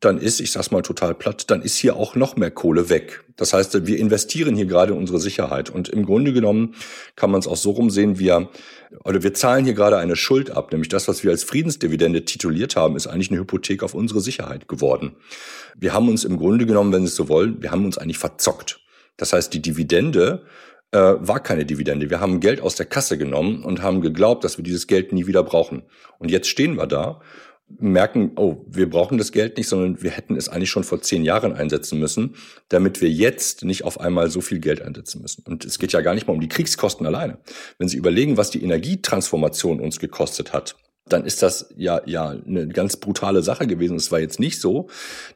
dann 0.01 0.17
ist, 0.17 0.41
ich 0.41 0.51
sag's 0.51 0.71
mal 0.71 0.81
total 0.81 1.13
platt, 1.13 1.49
dann 1.51 1.61
ist 1.61 1.77
hier 1.77 1.95
auch 1.95 2.15
noch 2.15 2.35
mehr 2.35 2.49
Kohle 2.49 2.89
weg. 2.89 3.23
Das 3.37 3.53
heißt, 3.53 3.85
wir 3.85 3.99
investieren 3.99 4.55
hier 4.55 4.65
gerade 4.65 4.93
in 4.93 4.97
unsere 4.97 5.19
Sicherheit. 5.19 5.69
Und 5.69 5.89
im 5.89 6.05
Grunde 6.05 6.33
genommen 6.33 6.73
kann 7.15 7.29
man 7.29 7.39
es 7.39 7.47
auch 7.47 7.55
so 7.55 7.71
rumsehen, 7.71 8.17
wir, 8.17 8.49
oder 9.05 9.21
wir 9.21 9.35
zahlen 9.35 9.63
hier 9.63 9.75
gerade 9.75 9.97
eine 9.97 10.15
Schuld 10.15 10.49
ab, 10.49 10.71
nämlich 10.71 10.89
das, 10.89 11.07
was 11.07 11.23
wir 11.23 11.29
als 11.29 11.43
Friedensdividende 11.43 12.25
tituliert 12.25 12.75
haben, 12.75 12.95
ist 12.95 13.05
eigentlich 13.05 13.29
eine 13.29 13.39
Hypothek 13.39 13.83
auf 13.83 13.93
unsere 13.93 14.21
Sicherheit 14.21 14.67
geworden. 14.67 15.15
Wir 15.77 15.93
haben 15.93 16.09
uns 16.09 16.23
im 16.23 16.37
Grunde 16.37 16.65
genommen, 16.65 16.91
wenn 16.91 17.01
Sie 17.01 17.09
es 17.09 17.15
so 17.15 17.29
wollen, 17.29 17.61
wir 17.61 17.69
haben 17.69 17.85
uns 17.85 17.99
eigentlich 17.99 18.17
verzockt. 18.17 18.79
Das 19.17 19.33
heißt, 19.33 19.53
die 19.53 19.61
Dividende 19.61 20.43
äh, 20.91 20.97
war 20.97 21.41
keine 21.41 21.65
Dividende. 21.65 22.09
Wir 22.09 22.19
haben 22.19 22.39
Geld 22.39 22.59
aus 22.59 22.73
der 22.73 22.87
Kasse 22.87 23.19
genommen 23.19 23.63
und 23.63 23.83
haben 23.83 24.01
geglaubt, 24.01 24.43
dass 24.43 24.57
wir 24.57 24.63
dieses 24.63 24.87
Geld 24.87 25.13
nie 25.13 25.27
wieder 25.27 25.43
brauchen. 25.43 25.83
Und 26.17 26.31
jetzt 26.31 26.47
stehen 26.47 26.75
wir 26.75 26.87
da 26.87 27.21
merken, 27.79 28.31
oh, 28.35 28.65
wir 28.67 28.89
brauchen 28.89 29.17
das 29.17 29.31
Geld 29.31 29.57
nicht, 29.57 29.67
sondern 29.67 30.01
wir 30.01 30.11
hätten 30.11 30.35
es 30.35 30.49
eigentlich 30.49 30.69
schon 30.69 30.83
vor 30.83 31.01
zehn 31.01 31.23
Jahren 31.23 31.53
einsetzen 31.53 31.99
müssen, 31.99 32.35
damit 32.69 33.01
wir 33.01 33.09
jetzt 33.09 33.63
nicht 33.63 33.83
auf 33.83 33.99
einmal 33.99 34.29
so 34.29 34.41
viel 34.41 34.59
Geld 34.59 34.81
einsetzen 34.81 35.21
müssen. 35.21 35.43
Und 35.47 35.65
es 35.65 35.79
geht 35.79 35.93
ja 35.93 36.01
gar 36.01 36.13
nicht 36.13 36.27
mal 36.27 36.33
um 36.33 36.41
die 36.41 36.49
Kriegskosten 36.49 37.05
alleine. 37.05 37.37
Wenn 37.77 37.87
Sie 37.87 37.97
überlegen, 37.97 38.37
was 38.37 38.49
die 38.49 38.63
Energietransformation 38.63 39.79
uns 39.79 39.99
gekostet 39.99 40.53
hat, 40.53 40.75
dann 41.05 41.25
ist 41.25 41.41
das 41.41 41.73
ja, 41.75 42.01
ja 42.05 42.29
eine 42.29 42.67
ganz 42.67 42.97
brutale 42.97 43.41
Sache 43.41 43.67
gewesen. 43.67 43.97
Es 43.97 44.11
war 44.11 44.19
jetzt 44.19 44.39
nicht 44.39 44.59
so, 44.61 44.87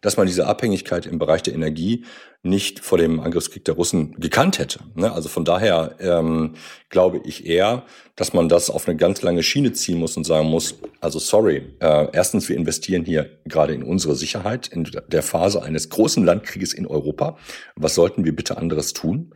dass 0.01 0.17
man 0.17 0.27
diese 0.27 0.47
Abhängigkeit 0.47 1.05
im 1.05 1.19
Bereich 1.19 1.43
der 1.43 1.53
Energie 1.53 2.05
nicht 2.45 2.79
vor 2.79 2.97
dem 2.97 3.19
Angriffskrieg 3.19 3.65
der 3.65 3.73
Russen 3.73 4.13
gekannt 4.19 4.59
hätte. 4.59 4.79
Ne? 4.93 5.11
Also 5.11 5.29
von 5.29 5.45
daher 5.45 5.95
ähm, 5.99 6.53
glaube 6.89 7.19
ich 7.25 7.45
eher, 7.45 7.85
dass 8.15 8.33
man 8.33 8.47
das 8.47 8.69
auf 8.69 8.87
eine 8.87 8.95
ganz 8.95 9.23
lange 9.23 9.41
Schiene 9.41 9.73
ziehen 9.73 9.99
muss 9.99 10.15
und 10.15 10.25
sagen 10.25 10.47
muss, 10.47 10.75
also 11.01 11.17
sorry, 11.17 11.63
äh, 11.79 12.07
erstens, 12.13 12.47
wir 12.47 12.55
investieren 12.55 13.03
hier 13.03 13.39
gerade 13.45 13.73
in 13.73 13.81
unsere 13.81 14.15
Sicherheit 14.15 14.67
in 14.67 14.89
der 15.07 15.23
Phase 15.23 15.63
eines 15.63 15.89
großen 15.89 16.23
Landkrieges 16.23 16.73
in 16.73 16.85
Europa. 16.85 17.37
Was 17.75 17.95
sollten 17.95 18.25
wir 18.25 18.35
bitte 18.35 18.57
anderes 18.57 18.93
tun? 18.93 19.33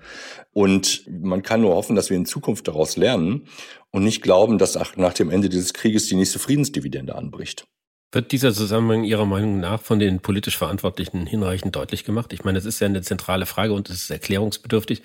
Und 0.53 1.03
man 1.09 1.41
kann 1.41 1.61
nur 1.61 1.75
hoffen, 1.75 1.95
dass 1.95 2.09
wir 2.09 2.17
in 2.17 2.25
Zukunft 2.25 2.67
daraus 2.67 2.95
lernen 2.95 3.47
und 3.91 4.03
nicht 4.03 4.21
glauben, 4.21 4.59
dass 4.59 4.77
nach 4.97 5.13
dem 5.13 5.31
Ende 5.31 5.49
dieses 5.49 5.73
Krieges 5.73 6.07
die 6.07 6.15
nächste 6.15 6.37
Friedensdividende 6.37 7.15
anbricht. 7.15 7.65
Wird 8.11 8.31
dieser 8.31 8.53
Zusammenhang 8.53 9.03
Ihrer 9.03 9.27
Meinung 9.27 9.59
nach 9.59 9.83
von 9.83 9.99
den 9.99 10.19
politisch 10.19 10.57
Verantwortlichen 10.57 11.27
hinreichend 11.27 11.75
deutlich 11.75 12.03
gemacht? 12.03 12.33
Ich 12.33 12.43
meine, 12.43 12.57
das 12.57 12.65
ist 12.65 12.79
ja 12.79 12.87
eine 12.87 13.03
zentrale 13.03 13.45
Frage 13.45 13.71
und 13.73 13.87
es 13.87 14.01
ist 14.01 14.09
erklärungsbedürftig. 14.09 15.03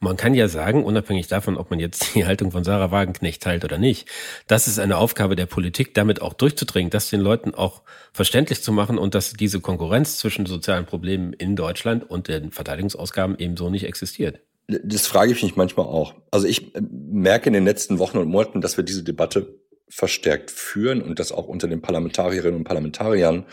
Und 0.00 0.06
man 0.08 0.16
kann 0.16 0.32
ja 0.32 0.48
sagen, 0.48 0.82
unabhängig 0.82 1.26
davon, 1.26 1.58
ob 1.58 1.68
man 1.68 1.80
jetzt 1.80 2.14
die 2.14 2.24
Haltung 2.24 2.52
von 2.52 2.64
Sarah 2.64 2.90
Wagenknecht 2.90 3.42
teilt 3.42 3.66
oder 3.66 3.76
nicht, 3.76 4.08
das 4.46 4.68
ist 4.68 4.78
eine 4.78 4.96
Aufgabe 4.96 5.36
der 5.36 5.44
Politik, 5.44 5.92
damit 5.92 6.22
auch 6.22 6.32
durchzudringen, 6.32 6.88
das 6.88 7.10
den 7.10 7.20
Leuten 7.20 7.54
auch 7.54 7.82
verständlich 8.14 8.62
zu 8.62 8.72
machen 8.72 8.96
und 8.96 9.14
dass 9.14 9.34
diese 9.34 9.60
Konkurrenz 9.60 10.16
zwischen 10.16 10.46
sozialen 10.46 10.86
Problemen 10.86 11.34
in 11.34 11.56
Deutschland 11.56 12.08
und 12.08 12.28
den 12.28 12.52
Verteidigungsausgaben 12.52 13.38
ebenso 13.38 13.68
nicht 13.68 13.84
existiert. 13.84 14.40
Das 14.66 15.06
frage 15.06 15.32
ich 15.32 15.42
mich 15.42 15.56
manchmal 15.56 15.86
auch. 15.86 16.14
Also 16.30 16.46
ich 16.46 16.74
äh, 16.74 16.80
merke 16.90 17.48
in 17.48 17.52
den 17.52 17.64
letzten 17.64 17.98
Wochen 17.98 18.16
und 18.16 18.28
Monaten, 18.28 18.62
dass 18.62 18.78
wir 18.78 18.84
diese 18.84 19.04
Debatte 19.04 19.60
verstärkt 19.88 20.50
führen 20.50 21.02
und 21.02 21.18
das 21.18 21.32
auch 21.32 21.46
unter 21.46 21.68
den 21.68 21.80
Parlamentarierinnen 21.80 22.56
und 22.56 22.64
Parlamentariern 22.64 23.46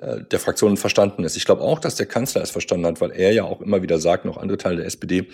äh, 0.00 0.22
der 0.30 0.40
Fraktionen 0.40 0.76
verstanden 0.76 1.24
ist. 1.24 1.36
Ich 1.36 1.44
glaube 1.44 1.62
auch, 1.62 1.78
dass 1.78 1.96
der 1.96 2.06
Kanzler 2.06 2.42
es 2.42 2.50
verstanden 2.50 2.86
hat, 2.86 3.00
weil 3.00 3.10
er 3.10 3.32
ja 3.32 3.44
auch 3.44 3.60
immer 3.60 3.82
wieder 3.82 3.98
sagt, 3.98 4.24
noch 4.24 4.36
andere 4.36 4.58
Teile 4.58 4.76
der 4.76 4.86
SPD, 4.86 5.28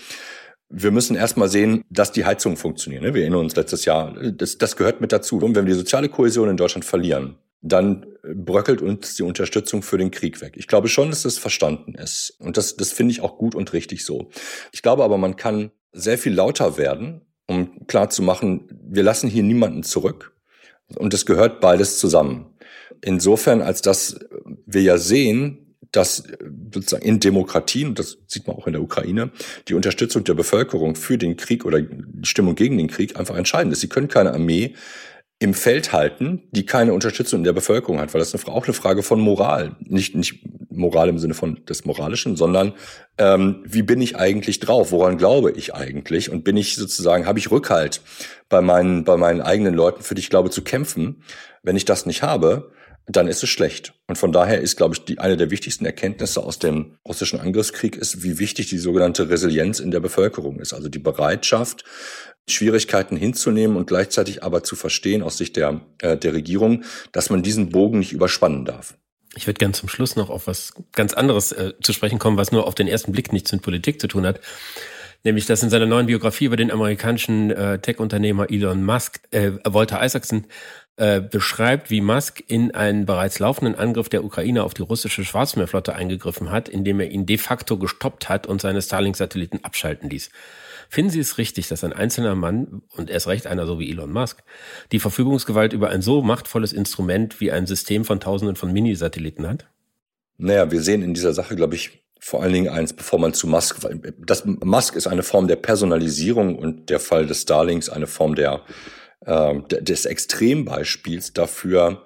wir 0.70 0.92
müssen 0.92 1.16
erstmal 1.16 1.48
sehen, 1.48 1.84
dass 1.90 2.12
die 2.12 2.24
Heizungen 2.24 2.56
funktionieren. 2.56 3.02
Ne? 3.02 3.14
Wir 3.14 3.22
erinnern 3.22 3.40
uns 3.40 3.56
letztes 3.56 3.84
Jahr, 3.84 4.14
das, 4.32 4.56
das 4.56 4.76
gehört 4.76 5.00
mit 5.00 5.12
dazu. 5.12 5.38
Und 5.38 5.56
wenn 5.56 5.66
wir 5.66 5.74
die 5.74 5.78
soziale 5.78 6.08
Kohäsion 6.08 6.48
in 6.48 6.56
Deutschland 6.56 6.84
verlieren, 6.84 7.38
dann 7.60 8.06
bröckelt 8.22 8.80
uns 8.80 9.16
die 9.16 9.22
Unterstützung 9.22 9.82
für 9.82 9.98
den 9.98 10.10
Krieg 10.10 10.40
weg. 10.40 10.54
Ich 10.56 10.68
glaube 10.68 10.88
schon, 10.88 11.10
dass 11.10 11.22
das 11.22 11.38
verstanden 11.38 11.94
ist. 11.94 12.36
Und 12.38 12.56
das, 12.56 12.76
das 12.76 12.92
finde 12.92 13.12
ich 13.12 13.20
auch 13.20 13.36
gut 13.36 13.54
und 13.54 13.72
richtig 13.72 14.04
so. 14.04 14.30
Ich 14.72 14.82
glaube 14.82 15.04
aber, 15.04 15.18
man 15.18 15.36
kann 15.36 15.72
sehr 15.92 16.18
viel 16.18 16.32
lauter 16.32 16.78
werden, 16.78 17.22
um 17.50 17.86
klar 17.88 18.10
zu 18.10 18.22
machen, 18.22 18.68
wir 18.88 19.02
lassen 19.02 19.28
hier 19.28 19.42
niemanden 19.42 19.82
zurück. 19.82 20.32
Und 20.94 21.12
es 21.14 21.26
gehört 21.26 21.60
beides 21.60 21.98
zusammen. 21.98 22.46
Insofern, 23.00 23.60
als 23.60 23.82
dass 23.82 24.20
wir 24.66 24.82
ja 24.82 24.98
sehen, 24.98 25.74
dass 25.90 26.22
sozusagen 26.72 27.04
in 27.04 27.18
Demokratien, 27.18 27.88
und 27.88 27.98
das 27.98 28.18
sieht 28.28 28.46
man 28.46 28.56
auch 28.56 28.68
in 28.68 28.74
der 28.74 28.82
Ukraine, 28.82 29.32
die 29.66 29.74
Unterstützung 29.74 30.22
der 30.22 30.34
Bevölkerung 30.34 30.94
für 30.94 31.18
den 31.18 31.36
Krieg 31.36 31.64
oder 31.64 31.80
die 31.80 31.98
Stimmung 32.22 32.54
gegen 32.54 32.78
den 32.78 32.86
Krieg 32.86 33.18
einfach 33.18 33.36
entscheidend 33.36 33.72
ist. 33.72 33.80
Sie 33.80 33.88
können 33.88 34.06
keine 34.06 34.32
Armee 34.32 34.74
im 35.40 35.54
Feld 35.54 35.92
halten, 35.92 36.42
die 36.52 36.66
keine 36.66 36.92
Unterstützung 36.92 37.40
in 37.40 37.44
der 37.44 37.52
Bevölkerung 37.52 37.98
hat, 37.98 38.14
weil 38.14 38.20
das 38.20 38.32
ist 38.32 38.46
auch 38.46 38.64
eine 38.64 38.74
Frage 38.74 39.02
von 39.02 39.20
Moral. 39.20 39.74
Nicht, 39.80 40.14
nicht 40.14 40.44
Moral 40.70 41.08
im 41.08 41.18
Sinne 41.18 41.34
von 41.34 41.64
des 41.66 41.84
Moralischen, 41.84 42.36
sondern 42.36 42.74
ähm, 43.18 43.62
wie 43.64 43.82
bin 43.82 44.00
ich 44.00 44.16
eigentlich 44.16 44.60
drauf? 44.60 44.92
Woran 44.92 45.18
glaube 45.18 45.52
ich 45.52 45.74
eigentlich? 45.74 46.30
Und 46.30 46.44
bin 46.44 46.56
ich 46.56 46.76
sozusagen, 46.76 47.26
habe 47.26 47.38
ich 47.38 47.50
Rückhalt 47.50 48.00
bei 48.48 48.60
meinen, 48.60 49.04
bei 49.04 49.16
meinen 49.16 49.40
eigenen 49.40 49.74
Leuten, 49.74 50.02
für 50.02 50.14
die 50.14 50.20
ich 50.20 50.30
glaube, 50.30 50.50
zu 50.50 50.62
kämpfen? 50.62 51.22
Wenn 51.62 51.76
ich 51.76 51.84
das 51.84 52.06
nicht 52.06 52.22
habe, 52.22 52.72
dann 53.06 53.28
ist 53.28 53.42
es 53.42 53.50
schlecht. 53.50 53.94
Und 54.06 54.16
von 54.16 54.32
daher 54.32 54.60
ist, 54.60 54.76
glaube 54.76 54.94
ich, 54.94 55.04
die, 55.04 55.18
eine 55.18 55.36
der 55.36 55.50
wichtigsten 55.50 55.84
Erkenntnisse 55.84 56.42
aus 56.42 56.58
dem 56.58 56.96
russischen 57.06 57.40
Angriffskrieg 57.40 57.96
ist, 57.96 58.22
wie 58.22 58.38
wichtig 58.38 58.68
die 58.68 58.78
sogenannte 58.78 59.28
Resilienz 59.28 59.80
in 59.80 59.90
der 59.90 60.00
Bevölkerung 60.00 60.60
ist. 60.60 60.72
Also 60.72 60.88
die 60.88 60.98
Bereitschaft, 60.98 61.84
Schwierigkeiten 62.48 63.16
hinzunehmen 63.16 63.76
und 63.76 63.86
gleichzeitig 63.86 64.42
aber 64.42 64.62
zu 64.62 64.76
verstehen 64.76 65.22
aus 65.22 65.38
Sicht 65.38 65.56
der, 65.56 65.80
äh, 65.98 66.16
der 66.16 66.34
Regierung, 66.34 66.84
dass 67.12 67.30
man 67.30 67.42
diesen 67.42 67.70
Bogen 67.70 67.98
nicht 67.98 68.12
überspannen 68.12 68.64
darf. 68.64 68.96
Ich 69.36 69.46
würde 69.46 69.58
gern 69.58 69.74
zum 69.74 69.88
Schluss 69.88 70.16
noch 70.16 70.28
auf 70.28 70.46
was 70.46 70.74
ganz 70.92 71.14
anderes 71.14 71.52
äh, 71.52 71.72
zu 71.80 71.92
sprechen 71.92 72.18
kommen, 72.18 72.36
was 72.36 72.50
nur 72.50 72.66
auf 72.66 72.74
den 72.74 72.88
ersten 72.88 73.12
Blick 73.12 73.32
nichts 73.32 73.52
mit 73.52 73.62
Politik 73.62 74.00
zu 74.00 74.08
tun 74.08 74.26
hat. 74.26 74.40
Nämlich, 75.22 75.44
dass 75.44 75.62
in 75.62 75.70
seiner 75.70 75.86
neuen 75.86 76.06
Biografie 76.06 76.46
über 76.46 76.56
den 76.56 76.70
amerikanischen 76.70 77.50
äh, 77.50 77.78
Tech-Unternehmer 77.78 78.50
Elon 78.50 78.82
Musk, 78.82 79.20
äh, 79.32 79.52
Walter 79.64 80.02
Isaacson, 80.02 80.46
äh, 81.00 81.22
beschreibt, 81.22 81.88
wie 81.88 82.02
Musk 82.02 82.44
in 82.46 82.74
einen 82.74 83.06
bereits 83.06 83.38
laufenden 83.38 83.74
Angriff 83.74 84.10
der 84.10 84.22
Ukraine 84.22 84.64
auf 84.64 84.74
die 84.74 84.82
russische 84.82 85.24
Schwarzmeerflotte 85.24 85.94
eingegriffen 85.94 86.50
hat, 86.50 86.68
indem 86.68 87.00
er 87.00 87.10
ihn 87.10 87.24
de 87.24 87.38
facto 87.38 87.78
gestoppt 87.78 88.28
hat 88.28 88.46
und 88.46 88.60
seine 88.60 88.82
Starlink-Satelliten 88.82 89.64
abschalten 89.64 90.10
ließ. 90.10 90.28
Finden 90.90 91.10
Sie 91.10 91.20
es 91.20 91.38
richtig, 91.38 91.68
dass 91.68 91.84
ein 91.84 91.94
einzelner 91.94 92.34
Mann, 92.34 92.82
und 92.96 93.08
erst 93.08 93.28
recht 93.28 93.46
einer 93.46 93.64
so 93.64 93.78
wie 93.78 93.90
Elon 93.90 94.12
Musk, 94.12 94.42
die 94.92 94.98
Verfügungsgewalt 94.98 95.72
über 95.72 95.88
ein 95.88 96.02
so 96.02 96.20
machtvolles 96.20 96.74
Instrument 96.74 97.40
wie 97.40 97.50
ein 97.50 97.66
System 97.66 98.04
von 98.04 98.20
Tausenden 98.20 98.56
von 98.56 98.70
Minisatelliten 98.70 99.48
hat? 99.48 99.68
Naja, 100.36 100.70
wir 100.70 100.82
sehen 100.82 101.02
in 101.02 101.14
dieser 101.14 101.32
Sache, 101.32 101.56
glaube 101.56 101.76
ich, 101.76 102.04
vor 102.18 102.42
allen 102.42 102.52
Dingen 102.52 102.68
eins, 102.68 102.92
bevor 102.92 103.18
man 103.18 103.32
zu 103.32 103.46
Musk, 103.46 103.78
das 104.18 104.44
Musk 104.44 104.96
ist 104.96 105.06
eine 105.06 105.22
Form 105.22 105.48
der 105.48 105.56
Personalisierung 105.56 106.58
und 106.58 106.90
der 106.90 107.00
Fall 107.00 107.26
des 107.26 107.40
Starlinks 107.40 107.88
eine 107.88 108.06
Form 108.06 108.34
der, 108.34 108.60
äh, 109.26 109.54
des 109.80 110.06
Extrembeispiels 110.06 111.32
dafür, 111.32 112.04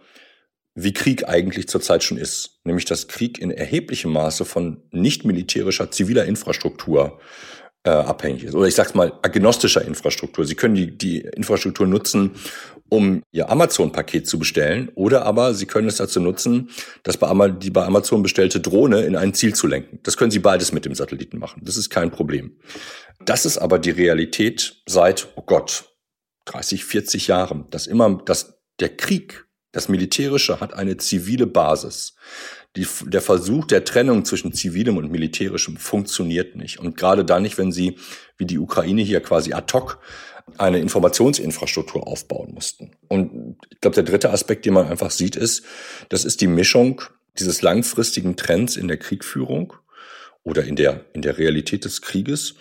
wie 0.75 0.93
Krieg 0.93 1.29
eigentlich 1.29 1.69
zurzeit 1.69 2.03
schon 2.03 2.19
ist. 2.19 2.61
Nämlich, 2.65 2.85
dass 2.85 3.09
Krieg 3.09 3.39
in 3.39 3.51
erheblichem 3.51 4.13
Maße 4.13 4.45
von 4.45 4.83
nicht 4.91 5.25
militärischer 5.25 5.91
ziviler 5.91 6.25
Infrastruktur 6.25 7.21
äh, 7.85 7.91
abhängig 7.91 8.45
ist. 8.45 8.55
Oder 8.55 8.67
ich 8.67 8.75
sag's 8.75 8.95
mal, 8.95 9.13
agnostischer 9.23 9.83
Infrastruktur. 9.83 10.45
Sie 10.45 10.55
können 10.55 10.75
die, 10.75 10.97
die 10.97 11.21
Infrastruktur 11.21 11.87
nutzen, 11.87 12.33
um 12.89 13.23
Ihr 13.31 13.51
Amazon-Paket 13.51 14.27
zu 14.27 14.39
bestellen, 14.39 14.91
oder 14.95 15.25
aber 15.25 15.55
Sie 15.55 15.67
können 15.67 15.89
es 15.89 15.97
dazu 15.97 16.21
nutzen, 16.21 16.71
das 17.03 17.17
bei 17.17 17.49
die 17.49 17.71
bei 17.71 17.85
Amazon 17.85 18.23
bestellte 18.23 18.61
Drohne 18.61 19.03
in 19.03 19.17
ein 19.17 19.35
Ziel 19.35 19.55
zu 19.55 19.67
lenken. 19.67 20.01
Das 20.03 20.17
können 20.17 20.31
Sie 20.31 20.39
beides 20.39 20.73
mit 20.73 20.85
dem 20.85 20.95
Satelliten 20.95 21.39
machen. 21.39 21.63
Das 21.65 21.77
ist 21.77 21.91
kein 21.91 22.11
Problem. 22.11 22.57
Das 23.25 23.47
ist 23.47 23.59
aber 23.59 23.79
die 23.79 23.91
Realität 23.91 24.83
seit, 24.87 25.29
oh 25.37 25.43
Gott, 25.43 25.94
30, 26.47 26.85
40 26.85 27.27
Jahren, 27.29 27.67
dass 27.71 27.87
immer, 27.87 28.23
dass 28.25 28.59
der 28.81 28.97
Krieg, 28.97 29.47
das 29.73 29.89
Militärische 29.89 30.61
hat 30.61 30.75
eine 30.75 30.97
zivile 30.97 31.47
Basis 31.47 32.15
die, 32.77 32.87
der 33.07 33.23
Versuch 33.23 33.67
der 33.67 33.85
Trennung 33.85 34.25
zwischen 34.25 34.53
zivilem 34.53 34.97
und 34.97 35.11
militärischem 35.11 35.77
funktioniert 35.77 36.57
nicht. 36.57 36.81
Und 36.81 36.97
gerade 36.97 37.25
dann 37.25 37.43
nicht, 37.43 37.57
wenn 37.57 37.73
sie, 37.73 37.97
wie 38.37 38.47
die 38.47 38.59
Ukraine 38.59 39.03
hier 39.03 39.21
quasi 39.21 39.53
ad 39.53 39.73
hoc, 39.73 40.01
eine 40.59 40.79
Informationsinfrastruktur 40.79 42.07
aufbauen 42.07 42.53
mussten. 42.53 42.97
Und 43.09 43.57
ich 43.71 43.81
glaube, 43.81 43.95
der 43.95 44.05
dritte 44.05 44.31
Aspekt, 44.31 44.67
den 44.67 44.75
man 44.75 44.87
einfach 44.87 45.11
sieht, 45.11 45.37
ist, 45.37 45.65
das 46.11 46.25
ist 46.25 46.41
die 46.41 46.47
Mischung 46.47 47.01
dieses 47.39 47.63
langfristigen 47.63 48.37
Trends 48.37 48.77
in 48.77 48.89
der 48.89 48.99
Kriegführung 48.99 49.73
oder 50.43 50.65
in 50.65 50.77
der, 50.77 51.05
in 51.15 51.23
der 51.23 51.39
Realität 51.39 51.85
des 51.85 52.03
Krieges 52.03 52.57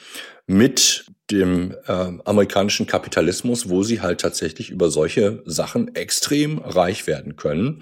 mit 0.48 1.06
dem 1.32 1.76
äh, 1.88 1.92
amerikanischen 2.26 2.86
Kapitalismus, 2.86 3.70
wo 3.70 3.84
sie 3.84 4.02
halt 4.02 4.22
tatsächlich 4.22 4.70
über 4.70 4.90
solche 4.90 5.42
Sachen 5.46 5.96
extrem 5.96 6.58
reich 6.60 7.08
werden 7.08 7.36
können. 7.36 7.80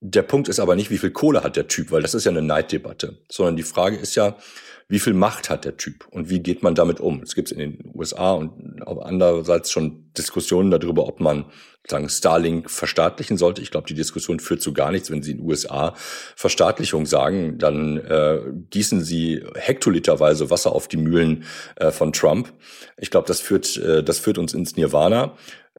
Der 0.00 0.22
Punkt 0.22 0.48
ist 0.48 0.60
aber 0.60 0.76
nicht, 0.76 0.90
wie 0.90 0.98
viel 0.98 1.10
Kohle 1.10 1.42
hat 1.42 1.56
der 1.56 1.68
Typ, 1.68 1.90
weil 1.90 2.02
das 2.02 2.14
ist 2.14 2.24
ja 2.24 2.30
eine 2.30 2.42
Neiddebatte, 2.42 3.18
sondern 3.30 3.56
die 3.56 3.62
Frage 3.62 3.96
ist 3.96 4.14
ja, 4.14 4.36
wie 4.88 5.00
viel 5.00 5.14
Macht 5.14 5.50
hat 5.50 5.64
der 5.64 5.76
Typ 5.76 6.06
und 6.10 6.30
wie 6.30 6.40
geht 6.40 6.62
man 6.62 6.76
damit 6.76 7.00
um? 7.00 7.20
Es 7.20 7.34
gibt 7.34 7.50
in 7.50 7.58
den 7.58 7.90
USA 7.94 8.32
und 8.32 8.82
auch 8.86 9.04
andererseits 9.04 9.70
schon 9.72 10.12
Diskussionen 10.16 10.70
darüber, 10.70 11.08
ob 11.08 11.18
man 11.18 11.46
sagen 11.88 12.08
Starlink 12.08 12.70
verstaatlichen 12.70 13.36
sollte. 13.36 13.62
Ich 13.62 13.70
glaube, 13.70 13.86
die 13.88 13.94
Diskussion 13.94 14.40
führt 14.40 14.62
zu 14.62 14.72
gar 14.72 14.90
nichts. 14.90 15.10
Wenn 15.10 15.22
Sie 15.22 15.32
in 15.32 15.38
den 15.38 15.46
USA 15.46 15.94
Verstaatlichung 16.36 17.06
sagen, 17.06 17.58
dann 17.58 17.98
äh, 17.98 18.40
gießen 18.70 19.02
Sie 19.02 19.44
hektoliterweise 19.54 20.50
Wasser 20.50 20.72
auf 20.72 20.88
die 20.88 20.96
Mühlen 20.96 21.44
äh, 21.76 21.90
von 21.90 22.12
Trump. 22.12 22.52
Ich 22.96 23.10
glaube, 23.10 23.26
das 23.26 23.40
führt, 23.40 23.76
äh, 23.76 24.02
das 24.02 24.18
führt 24.18 24.38
uns 24.38 24.54
ins 24.54 24.76
Nirvana. 24.76 25.36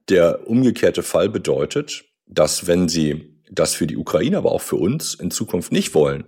Der 0.10 0.48
umgekehrte 0.48 1.04
Fall 1.04 1.30
bedeutet, 1.30 2.06
dass 2.26 2.68
wenn 2.68 2.90
Sie 2.90 3.38
das 3.50 3.74
für 3.74 3.88
die 3.88 3.98
Ukraine, 3.98 4.38
aber 4.38 4.52
auch 4.52 4.62
für 4.62 4.76
uns 4.76 5.14
in 5.14 5.32
Zukunft 5.32 5.72
nicht 5.72 5.94
wollen, 5.94 6.26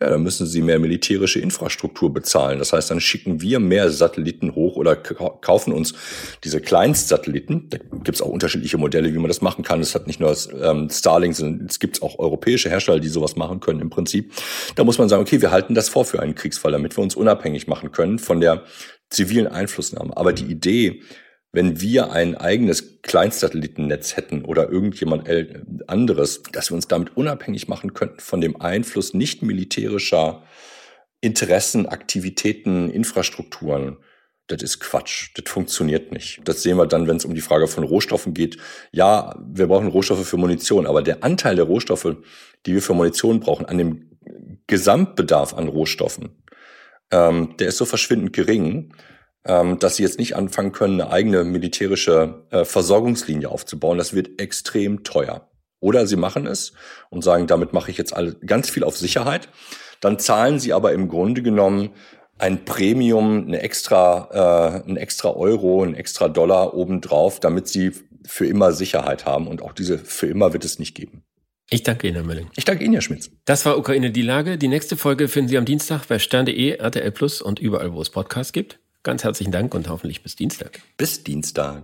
ja, 0.00 0.10
dann 0.10 0.22
müssen 0.22 0.46
sie 0.46 0.62
mehr 0.62 0.78
militärische 0.78 1.40
Infrastruktur 1.40 2.12
bezahlen. 2.12 2.60
Das 2.60 2.72
heißt, 2.72 2.90
dann 2.90 3.00
schicken 3.00 3.40
wir 3.40 3.58
mehr 3.58 3.90
Satelliten 3.90 4.54
hoch 4.54 4.76
oder 4.76 4.94
kaufen 4.94 5.72
uns 5.72 5.94
diese 6.44 6.60
Kleinstsatelliten. 6.60 7.68
Da 7.70 7.78
gibt 7.78 8.14
es 8.14 8.22
auch 8.22 8.28
unterschiedliche 8.28 8.78
Modelle, 8.78 9.12
wie 9.12 9.18
man 9.18 9.26
das 9.26 9.40
machen 9.40 9.64
kann. 9.64 9.80
Es 9.80 9.96
hat 9.96 10.06
nicht 10.06 10.20
nur 10.20 10.28
das, 10.28 10.48
ähm, 10.62 10.88
Starlink, 10.88 11.34
sondern 11.34 11.66
es 11.66 11.80
gibt 11.80 12.00
auch 12.02 12.18
europäische 12.20 12.70
Hersteller, 12.70 13.00
die 13.00 13.08
sowas 13.08 13.34
machen 13.34 13.58
können 13.58 13.80
im 13.80 13.90
Prinzip. 13.90 14.32
Da 14.76 14.84
muss 14.84 14.98
man 14.98 15.08
sagen, 15.08 15.22
okay, 15.22 15.40
wir 15.40 15.50
halten 15.50 15.74
das 15.74 15.88
vor 15.88 16.04
für 16.04 16.20
einen 16.20 16.36
Kriegsfall, 16.36 16.70
damit 16.70 16.96
wir 16.96 17.02
uns 17.02 17.16
unabhängig 17.16 17.66
machen 17.66 17.90
können 17.90 18.20
von 18.20 18.40
der 18.40 18.62
zivilen 19.10 19.48
Einflussnahme. 19.48 20.16
Aber 20.16 20.32
die 20.32 20.44
Idee, 20.44 21.02
wenn 21.52 21.80
wir 21.80 22.12
ein 22.12 22.36
eigenes 22.36 23.00
Kleinstsatellitennetz 23.02 24.16
hätten 24.16 24.44
oder 24.44 24.70
irgendjemand 24.70 25.28
anderes, 25.86 26.42
dass 26.52 26.70
wir 26.70 26.74
uns 26.74 26.88
damit 26.88 27.16
unabhängig 27.16 27.68
machen 27.68 27.94
könnten 27.94 28.20
von 28.20 28.40
dem 28.40 28.60
Einfluss 28.60 29.14
nicht 29.14 29.42
militärischer 29.42 30.42
Interessen, 31.20 31.86
Aktivitäten, 31.86 32.90
Infrastrukturen, 32.90 33.96
das 34.48 34.62
ist 34.62 34.80
Quatsch. 34.80 35.30
Das 35.34 35.50
funktioniert 35.50 36.10
nicht. 36.10 36.40
Das 36.44 36.62
sehen 36.62 36.78
wir 36.78 36.86
dann, 36.86 37.06
wenn 37.06 37.18
es 37.18 37.24
um 37.24 37.34
die 37.34 37.42
Frage 37.42 37.68
von 37.68 37.84
Rohstoffen 37.84 38.34
geht. 38.34 38.56
Ja, 38.92 39.36
wir 39.46 39.66
brauchen 39.66 39.88
Rohstoffe 39.88 40.26
für 40.26 40.38
Munition, 40.38 40.86
aber 40.86 41.02
der 41.02 41.22
Anteil 41.22 41.54
der 41.54 41.66
Rohstoffe, 41.66 42.16
die 42.64 42.74
wir 42.74 42.82
für 42.82 42.94
Munition 42.94 43.40
brauchen, 43.40 43.66
an 43.66 43.78
dem 43.78 44.10
Gesamtbedarf 44.66 45.54
an 45.54 45.68
Rohstoffen, 45.68 46.42
ähm, 47.10 47.56
der 47.58 47.68
ist 47.68 47.76
so 47.76 47.84
verschwindend 47.84 48.32
gering, 48.32 48.94
dass 49.44 49.96
sie 49.96 50.02
jetzt 50.02 50.18
nicht 50.18 50.36
anfangen 50.36 50.72
können, 50.72 51.00
eine 51.00 51.10
eigene 51.10 51.44
militärische 51.44 52.44
äh, 52.50 52.64
Versorgungslinie 52.64 53.48
aufzubauen. 53.48 53.98
Das 53.98 54.14
wird 54.14 54.40
extrem 54.40 55.04
teuer. 55.04 55.48
Oder 55.80 56.06
sie 56.06 56.16
machen 56.16 56.46
es 56.46 56.72
und 57.10 57.22
sagen, 57.22 57.46
damit 57.46 57.72
mache 57.72 57.90
ich 57.90 57.98
jetzt 57.98 58.14
alle, 58.14 58.34
ganz 58.34 58.68
viel 58.68 58.84
auf 58.84 58.96
Sicherheit. 58.96 59.48
Dann 60.00 60.18
zahlen 60.18 60.58
sie 60.58 60.72
aber 60.72 60.92
im 60.92 61.08
Grunde 61.08 61.42
genommen 61.42 61.90
ein 62.38 62.64
Premium, 62.64 63.46
eine 63.46 63.62
extra, 63.62 64.82
äh, 64.84 64.88
ein 64.88 64.96
extra 64.96 65.30
Euro, 65.30 65.82
ein 65.82 65.94
extra 65.94 66.28
Dollar 66.28 66.74
obendrauf, 66.74 67.40
damit 67.40 67.68
sie 67.68 67.92
für 68.24 68.46
immer 68.46 68.72
Sicherheit 68.72 69.24
haben. 69.24 69.48
Und 69.48 69.62
auch 69.62 69.72
diese 69.72 69.98
für 69.98 70.26
immer 70.26 70.52
wird 70.52 70.64
es 70.64 70.78
nicht 70.78 70.94
geben. 70.94 71.22
Ich 71.70 71.82
danke 71.82 72.06
Ihnen, 72.06 72.16
Herr 72.16 72.24
Mölling. 72.24 72.48
Ich 72.56 72.64
danke 72.64 72.84
Ihnen, 72.84 72.94
Herr 72.94 73.02
Schmitz. 73.02 73.30
Das 73.44 73.66
war 73.66 73.76
Ukraine 73.76 74.10
die 74.10 74.22
Lage. 74.22 74.56
Die 74.56 74.68
nächste 74.68 74.96
Folge 74.96 75.28
finden 75.28 75.48
Sie 75.48 75.58
am 75.58 75.64
Dienstag 75.64 76.06
bei 76.06 76.18
stern.de, 76.18 76.76
RTL 76.76 77.10
Plus 77.12 77.42
und 77.42 77.58
überall, 77.58 77.92
wo 77.92 78.00
es 78.00 78.10
Podcasts 78.10 78.52
gibt. 78.52 78.78
Ganz 79.02 79.24
herzlichen 79.24 79.52
Dank 79.52 79.74
und 79.74 79.88
hoffentlich 79.88 80.22
bis 80.22 80.36
Dienstag. 80.36 80.80
Bis 80.96 81.24
Dienstag. 81.24 81.82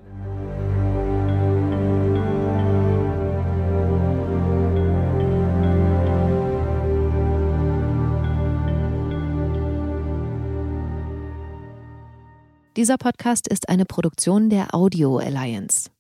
Dieser 12.77 12.99
Podcast 12.99 13.47
ist 13.47 13.69
eine 13.69 13.85
Produktion 13.85 14.51
der 14.51 14.75
Audio 14.75 15.19
Alliance. 15.19 15.94